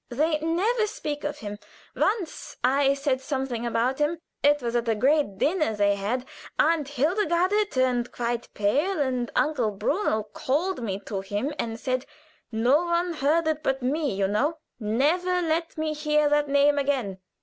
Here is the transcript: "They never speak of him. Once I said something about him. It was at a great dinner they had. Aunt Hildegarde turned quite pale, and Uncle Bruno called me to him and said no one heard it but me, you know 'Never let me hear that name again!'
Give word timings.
"They 0.09 0.39
never 0.39 0.87
speak 0.87 1.23
of 1.23 1.37
him. 1.37 1.59
Once 1.95 2.57
I 2.63 2.95
said 2.95 3.21
something 3.21 3.67
about 3.67 3.99
him. 3.99 4.17
It 4.41 4.59
was 4.59 4.75
at 4.75 4.89
a 4.89 4.95
great 4.95 5.37
dinner 5.37 5.75
they 5.75 5.93
had. 5.93 6.25
Aunt 6.57 6.87
Hildegarde 6.87 7.65
turned 7.69 8.11
quite 8.11 8.51
pale, 8.55 8.99
and 8.99 9.29
Uncle 9.35 9.69
Bruno 9.69 10.23
called 10.23 10.81
me 10.81 10.99
to 11.01 11.21
him 11.21 11.53
and 11.59 11.79
said 11.79 12.07
no 12.51 12.83
one 12.85 13.13
heard 13.13 13.45
it 13.47 13.61
but 13.61 13.83
me, 13.83 14.11
you 14.15 14.27
know 14.27 14.57
'Never 14.79 15.39
let 15.39 15.77
me 15.77 15.93
hear 15.93 16.27
that 16.29 16.47
name 16.49 16.79
again!' 16.79 17.19